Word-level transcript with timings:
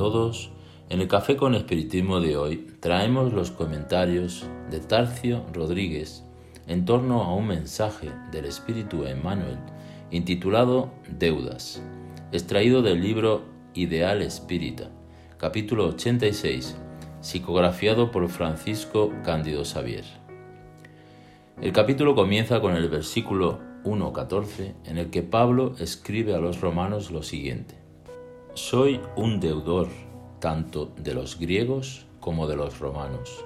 todos. 0.00 0.50
En 0.88 1.02
el 1.02 1.08
Café 1.08 1.36
con 1.36 1.54
Espiritismo 1.54 2.20
de 2.20 2.34
hoy 2.34 2.66
traemos 2.80 3.34
los 3.34 3.50
comentarios 3.50 4.46
de 4.70 4.80
Tarcio 4.80 5.44
Rodríguez 5.52 6.24
en 6.68 6.86
torno 6.86 7.22
a 7.22 7.34
un 7.34 7.48
mensaje 7.48 8.10
del 8.32 8.46
Espíritu 8.46 9.04
Emmanuel 9.04 9.58
intitulado 10.10 10.88
Deudas, 11.18 11.82
extraído 12.32 12.80
del 12.80 13.02
libro 13.02 13.42
Ideal 13.74 14.22
Espírita, 14.22 14.88
capítulo 15.36 15.88
86, 15.88 16.78
psicografiado 17.20 18.10
por 18.10 18.26
Francisco 18.30 19.12
Cándido 19.22 19.66
Xavier. 19.66 20.06
El 21.60 21.74
capítulo 21.74 22.14
comienza 22.14 22.62
con 22.62 22.74
el 22.74 22.88
versículo 22.88 23.58
1.14 23.84 24.72
en 24.86 24.96
el 24.96 25.10
que 25.10 25.22
Pablo 25.22 25.74
escribe 25.78 26.34
a 26.34 26.38
los 26.38 26.62
romanos 26.62 27.10
lo 27.10 27.22
siguiente. 27.22 27.79
Soy 28.62 29.00
un 29.16 29.40
deudor 29.40 29.88
tanto 30.38 30.92
de 30.98 31.14
los 31.14 31.40
griegos 31.40 32.04
como 32.20 32.46
de 32.46 32.56
los 32.56 32.78
romanos, 32.78 33.42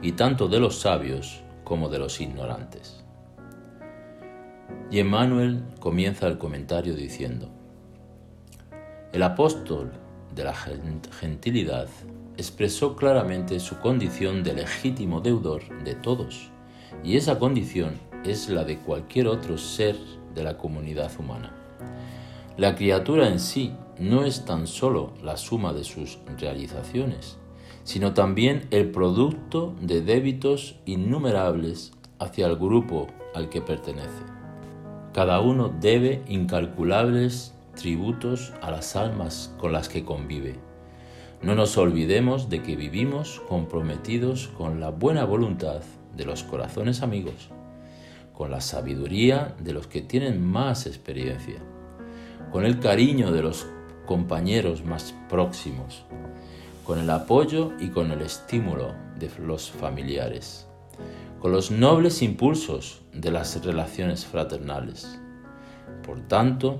y 0.00 0.12
tanto 0.12 0.46
de 0.48 0.60
los 0.60 0.78
sabios 0.78 1.42
como 1.64 1.88
de 1.88 1.98
los 1.98 2.20
ignorantes. 2.20 3.04
Y 4.92 5.00
Emmanuel 5.00 5.64
comienza 5.80 6.28
el 6.28 6.38
comentario 6.38 6.94
diciendo, 6.94 7.50
el 9.12 9.24
apóstol 9.24 9.92
de 10.34 10.44
la 10.44 10.54
gentilidad 10.54 11.88
expresó 12.38 12.94
claramente 12.94 13.58
su 13.58 13.80
condición 13.80 14.44
de 14.44 14.54
legítimo 14.54 15.20
deudor 15.20 15.62
de 15.82 15.96
todos, 15.96 16.48
y 17.02 17.16
esa 17.16 17.40
condición 17.40 17.98
es 18.24 18.48
la 18.48 18.64
de 18.64 18.78
cualquier 18.78 19.26
otro 19.26 19.58
ser 19.58 19.96
de 20.32 20.44
la 20.44 20.56
comunidad 20.56 21.10
humana. 21.18 21.63
La 22.56 22.76
criatura 22.76 23.28
en 23.28 23.40
sí 23.40 23.72
no 23.98 24.24
es 24.24 24.44
tan 24.44 24.66
solo 24.66 25.12
la 25.22 25.36
suma 25.36 25.72
de 25.72 25.82
sus 25.82 26.18
realizaciones, 26.38 27.36
sino 27.82 28.14
también 28.14 28.66
el 28.70 28.90
producto 28.90 29.74
de 29.80 30.02
débitos 30.02 30.76
innumerables 30.86 31.92
hacia 32.18 32.46
el 32.46 32.56
grupo 32.56 33.08
al 33.34 33.48
que 33.48 33.60
pertenece. 33.60 34.22
Cada 35.12 35.40
uno 35.40 35.74
debe 35.80 36.22
incalculables 36.28 37.54
tributos 37.74 38.52
a 38.62 38.70
las 38.70 38.94
almas 38.94 39.52
con 39.58 39.72
las 39.72 39.88
que 39.88 40.04
convive. 40.04 40.54
No 41.42 41.54
nos 41.54 41.76
olvidemos 41.76 42.48
de 42.48 42.62
que 42.62 42.76
vivimos 42.76 43.42
comprometidos 43.48 44.48
con 44.56 44.80
la 44.80 44.90
buena 44.90 45.24
voluntad 45.24 45.82
de 46.16 46.24
los 46.24 46.44
corazones 46.44 47.02
amigos 47.02 47.50
con 48.34 48.50
la 48.50 48.60
sabiduría 48.60 49.54
de 49.60 49.72
los 49.72 49.86
que 49.86 50.02
tienen 50.02 50.44
más 50.44 50.86
experiencia, 50.86 51.62
con 52.54 52.64
el 52.64 52.78
cariño 52.78 53.32
de 53.32 53.42
los 53.42 53.66
compañeros 54.06 54.84
más 54.84 55.12
próximos, 55.28 56.04
con 56.84 57.00
el 57.00 57.10
apoyo 57.10 57.72
y 57.80 57.88
con 57.88 58.12
el 58.12 58.22
estímulo 58.22 58.94
de 59.18 59.28
los 59.44 59.72
familiares, 59.72 60.68
con 61.40 61.50
los 61.50 61.72
nobles 61.72 62.22
impulsos 62.22 63.02
de 63.12 63.32
las 63.32 63.64
relaciones 63.64 64.24
fraternales. 64.24 65.18
Por 66.06 66.20
tanto, 66.28 66.78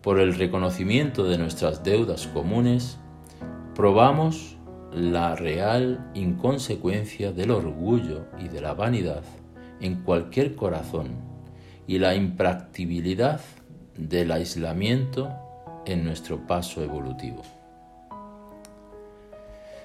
por 0.00 0.18
el 0.18 0.36
reconocimiento 0.36 1.24
de 1.24 1.36
nuestras 1.36 1.84
deudas 1.84 2.26
comunes, 2.28 2.96
probamos 3.74 4.56
la 4.90 5.36
real 5.36 6.10
inconsecuencia 6.14 7.30
del 7.30 7.50
orgullo 7.50 8.24
y 8.38 8.48
de 8.48 8.62
la 8.62 8.72
vanidad 8.72 9.24
en 9.82 9.96
cualquier 9.96 10.56
corazón 10.56 11.08
y 11.86 11.98
la 11.98 12.14
impractibilidad 12.14 13.42
del 14.08 14.32
aislamiento 14.32 15.30
en 15.84 16.04
nuestro 16.04 16.46
paso 16.46 16.82
evolutivo. 16.82 17.42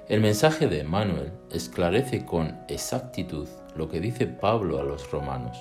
El 0.07 0.21
mensaje 0.21 0.67
de 0.67 0.81
Emmanuel 0.81 1.31
esclarece 1.51 2.25
con 2.25 2.57
exactitud 2.67 3.47
lo 3.75 3.89
que 3.89 3.99
dice 3.99 4.27
Pablo 4.27 4.79
a 4.79 4.83
los 4.83 5.11
romanos. 5.11 5.57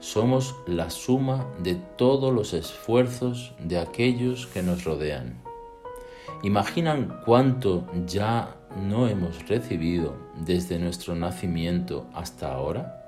Somos 0.00 0.54
la 0.66 0.90
suma 0.90 1.46
de 1.62 1.76
todos 1.96 2.32
los 2.32 2.52
esfuerzos 2.52 3.54
de 3.60 3.78
aquellos 3.78 4.46
que 4.48 4.62
nos 4.62 4.84
rodean. 4.84 5.40
¿Imaginan 6.42 7.20
cuánto 7.24 7.86
ya 8.06 8.56
no 8.76 9.08
hemos 9.08 9.48
recibido 9.48 10.16
desde 10.44 10.78
nuestro 10.78 11.14
nacimiento 11.14 12.06
hasta 12.14 12.52
ahora? 12.52 13.07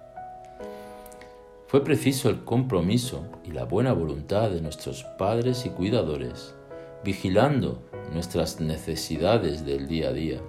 Fue 1.70 1.84
preciso 1.84 2.30
el 2.30 2.42
compromiso 2.42 3.28
y 3.44 3.52
la 3.52 3.62
buena 3.62 3.92
voluntad 3.92 4.50
de 4.50 4.60
nuestros 4.60 5.04
padres 5.04 5.64
y 5.66 5.68
cuidadores, 5.68 6.52
vigilando 7.04 7.88
nuestras 8.12 8.60
necesidades 8.60 9.64
del 9.64 9.86
día 9.86 10.08
a 10.08 10.12
día. 10.12 10.40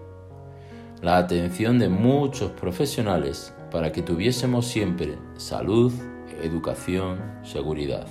La 1.04 1.20
atención 1.20 1.78
de 1.78 1.90
muchos 1.90 2.50
profesionales 2.54 3.54
para 3.70 3.92
que 3.92 4.02
tuviésemos 4.02 4.66
siempre 4.66 5.16
salud, 5.38 5.94
educación, 6.42 7.22
seguridad. 7.44 8.08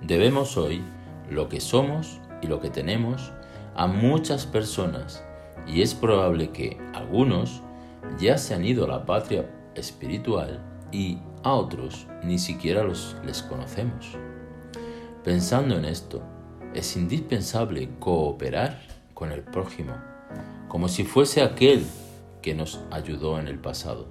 Debemos 0.00 0.56
hoy 0.56 0.80
lo 1.28 1.48
que 1.48 1.60
somos 1.60 2.20
y 2.40 2.46
lo 2.46 2.60
que 2.60 2.70
tenemos 2.70 3.32
a 3.74 3.88
muchas 3.88 4.46
personas 4.46 5.24
y 5.66 5.82
es 5.82 5.92
probable 5.92 6.50
que 6.50 6.78
algunos 6.94 7.62
ya 8.20 8.38
se 8.38 8.54
han 8.54 8.64
ido 8.64 8.84
a 8.84 8.88
la 8.88 9.06
patria 9.06 9.50
espiritual 9.74 10.62
y 10.92 11.18
a 11.42 11.52
otros 11.52 12.06
ni 12.22 12.38
siquiera 12.38 12.82
los 12.82 13.16
les 13.24 13.42
conocemos. 13.42 14.16
Pensando 15.24 15.76
en 15.76 15.84
esto, 15.84 16.22
es 16.74 16.96
indispensable 16.96 17.90
cooperar 17.98 18.80
con 19.14 19.30
el 19.30 19.42
prójimo, 19.42 19.94
como 20.68 20.88
si 20.88 21.04
fuese 21.04 21.42
aquel 21.42 21.84
que 22.40 22.54
nos 22.54 22.80
ayudó 22.90 23.38
en 23.38 23.46
el 23.46 23.58
pasado. 23.58 24.08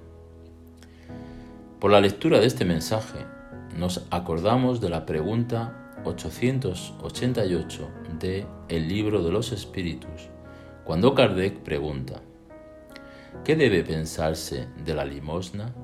Por 1.80 1.90
la 1.90 2.00
lectura 2.00 2.38
de 2.40 2.46
este 2.46 2.64
mensaje, 2.64 3.26
nos 3.76 4.06
acordamos 4.10 4.80
de 4.80 4.88
la 4.88 5.04
pregunta 5.04 5.92
888 6.04 7.90
de 8.18 8.46
El 8.68 8.88
libro 8.88 9.22
de 9.22 9.32
los 9.32 9.52
espíritus, 9.52 10.28
cuando 10.84 11.14
Kardec 11.14 11.58
pregunta, 11.58 12.20
¿qué 13.44 13.56
debe 13.56 13.84
pensarse 13.84 14.68
de 14.84 14.94
la 14.94 15.04
limosna? 15.04 15.74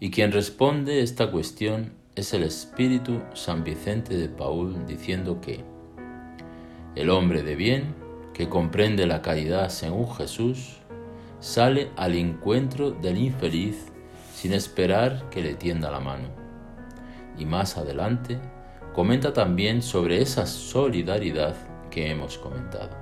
Y 0.00 0.10
quien 0.10 0.32
responde 0.32 1.02
esta 1.02 1.30
cuestión 1.30 1.92
es 2.16 2.32
el 2.32 2.42
Espíritu 2.42 3.20
San 3.34 3.62
Vicente 3.62 4.16
de 4.16 4.30
Paul 4.30 4.86
diciendo 4.86 5.42
que 5.42 5.62
el 6.96 7.10
hombre 7.10 7.42
de 7.42 7.54
bien, 7.54 7.94
que 8.32 8.48
comprende 8.48 9.06
la 9.06 9.20
caridad 9.20 9.68
según 9.68 10.10
Jesús, 10.14 10.78
sale 11.38 11.90
al 11.96 12.14
encuentro 12.14 12.90
del 12.90 13.18
infeliz 13.18 13.76
sin 14.34 14.54
esperar 14.54 15.28
que 15.28 15.42
le 15.42 15.54
tienda 15.54 15.90
la 15.90 16.00
mano. 16.00 16.28
Y 17.38 17.44
más 17.44 17.76
adelante 17.76 18.38
comenta 18.94 19.34
también 19.34 19.82
sobre 19.82 20.22
esa 20.22 20.46
solidaridad 20.46 21.54
que 21.90 22.10
hemos 22.10 22.38
comentado. 22.38 22.96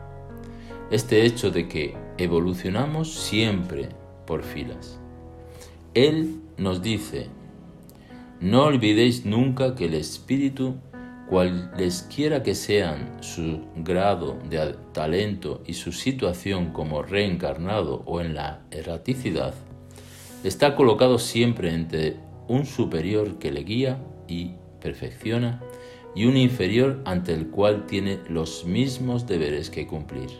Este 0.91 1.25
hecho 1.25 1.53
de 1.53 1.69
que 1.69 1.97
evolucionamos 2.19 3.15
siempre 3.15 3.89
por 4.27 4.43
filas. 4.43 4.99
Él 5.99 6.43
nos 6.57 6.81
dice, 6.81 7.27
no 8.41 8.67
olvidéis 8.67 9.25
nunca 9.25 9.75
que 9.75 9.87
el 9.87 9.95
Espíritu, 9.95 10.77
cualesquiera 11.29 12.45
que 12.45 12.55
sean 12.55 13.21
su 13.21 13.63
grado 13.75 14.39
de 14.49 14.77
talento 14.93 15.61
y 15.67 15.75
su 15.75 15.91
situación 15.91 16.73
como 16.73 17.03
reencarnado 17.03 18.05
o 18.07 18.21
en 18.21 18.37
la 18.37 18.61
erraticidad, 18.71 19.55
está 20.45 20.77
colocado 20.77 21.19
siempre 21.19 21.75
entre 21.75 22.15
un 22.47 22.65
superior 22.65 23.41
que 23.41 23.51
le 23.51 23.65
guía 23.65 23.99
y 24.29 24.53
perfecciona 24.81 25.61
y 26.15 26.27
un 26.27 26.37
inferior 26.37 27.03
ante 27.07 27.35
el 27.35 27.49
cual 27.49 27.87
tiene 27.87 28.21
los 28.29 28.65
mismos 28.65 29.27
deberes 29.27 29.69
que 29.69 29.89
cumplir. 29.89 30.31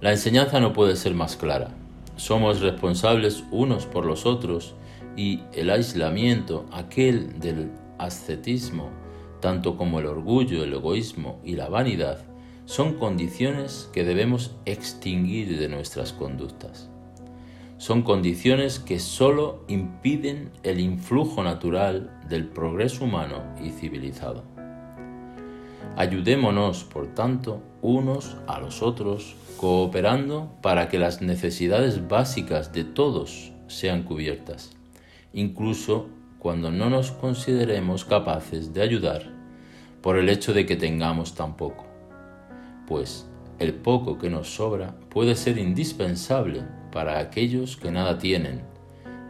La 0.00 0.12
enseñanza 0.12 0.60
no 0.60 0.72
puede 0.72 0.94
ser 0.94 1.14
más 1.14 1.34
clara 1.36 1.79
somos 2.20 2.60
responsables 2.60 3.44
unos 3.50 3.86
por 3.86 4.04
los 4.04 4.26
otros 4.26 4.74
y 5.16 5.40
el 5.54 5.70
aislamiento, 5.70 6.66
aquel 6.70 7.40
del 7.40 7.70
ascetismo, 7.98 8.90
tanto 9.40 9.78
como 9.78 10.00
el 10.00 10.06
orgullo, 10.06 10.62
el 10.62 10.74
egoísmo 10.74 11.40
y 11.42 11.56
la 11.56 11.70
vanidad, 11.70 12.22
son 12.66 12.98
condiciones 12.98 13.88
que 13.94 14.04
debemos 14.04 14.54
extinguir 14.66 15.58
de 15.58 15.68
nuestras 15.68 16.12
conductas. 16.12 16.90
Son 17.78 18.02
condiciones 18.02 18.78
que 18.78 18.98
sólo 18.98 19.64
impiden 19.66 20.50
el 20.62 20.78
influjo 20.78 21.42
natural 21.42 22.20
del 22.28 22.46
progreso 22.46 23.04
humano 23.04 23.42
y 23.64 23.70
civilizado. 23.70 24.59
Ayudémonos, 25.96 26.84
por 26.84 27.08
tanto, 27.14 27.62
unos 27.82 28.36
a 28.46 28.58
los 28.58 28.82
otros 28.82 29.36
cooperando 29.56 30.50
para 30.62 30.88
que 30.88 30.98
las 30.98 31.20
necesidades 31.20 32.08
básicas 32.08 32.72
de 32.72 32.84
todos 32.84 33.52
sean 33.66 34.02
cubiertas, 34.02 34.70
incluso 35.32 36.08
cuando 36.38 36.70
no 36.70 36.88
nos 36.88 37.10
consideremos 37.10 38.04
capaces 38.04 38.72
de 38.72 38.82
ayudar 38.82 39.22
por 40.00 40.16
el 40.16 40.28
hecho 40.30 40.54
de 40.54 40.64
que 40.64 40.76
tengamos 40.76 41.34
tan 41.34 41.56
poco. 41.56 41.86
pues 42.86 43.26
el 43.60 43.74
poco 43.74 44.18
que 44.18 44.30
nos 44.30 44.54
sobra 44.54 44.96
puede 45.10 45.36
ser 45.36 45.58
indispensable 45.58 46.62
para 46.90 47.18
aquellos 47.18 47.76
que 47.76 47.90
nada 47.92 48.18
tienen, 48.18 48.62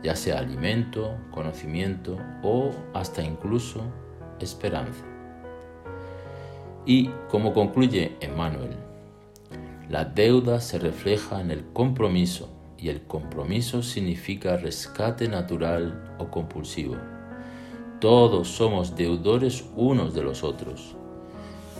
ya 0.02 0.14
sea 0.16 0.38
alimento, 0.38 1.18
conocimiento 1.30 2.16
o 2.42 2.70
hasta 2.94 3.22
incluso 3.22 3.82
esperanza. 4.38 5.09
Y 6.86 7.10
como 7.28 7.52
concluye 7.52 8.16
Emmanuel, 8.20 8.76
la 9.88 10.04
deuda 10.04 10.60
se 10.60 10.78
refleja 10.78 11.40
en 11.40 11.50
el 11.50 11.64
compromiso 11.72 12.48
y 12.78 12.88
el 12.88 13.02
compromiso 13.02 13.82
significa 13.82 14.56
rescate 14.56 15.28
natural 15.28 16.14
o 16.18 16.30
compulsivo. 16.30 16.96
Todos 18.00 18.48
somos 18.48 18.96
deudores 18.96 19.64
unos 19.76 20.14
de 20.14 20.22
los 20.22 20.42
otros. 20.42 20.96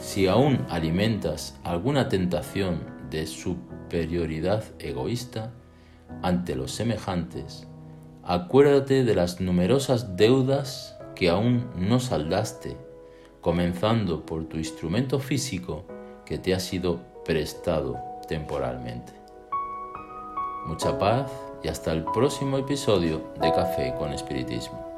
Si 0.02 0.26
aún 0.26 0.66
alimentas 0.68 1.58
alguna 1.64 2.08
tentación 2.08 2.80
de 3.10 3.26
superioridad 3.26 4.64
egoísta 4.78 5.52
ante 6.22 6.54
los 6.56 6.72
semejantes, 6.72 7.66
acuérdate 8.22 9.04
de 9.04 9.14
las 9.14 9.40
numerosas 9.40 10.16
deudas 10.16 10.98
que 11.14 11.30
aún 11.30 11.70
no 11.76 12.00
saldaste, 12.00 12.76
comenzando 13.40 14.24
por 14.24 14.44
tu 14.44 14.56
instrumento 14.58 15.18
físico 15.18 15.84
que 16.24 16.38
te 16.38 16.54
ha 16.54 16.60
sido 16.60 17.00
prestado 17.24 17.98
temporalmente. 18.28 19.12
Mucha 20.66 20.98
paz 20.98 21.30
y 21.62 21.68
hasta 21.68 21.92
el 21.92 22.04
próximo 22.04 22.58
episodio 22.58 23.32
de 23.40 23.52
Café 23.52 23.94
con 23.98 24.12
Espiritismo. 24.12 24.90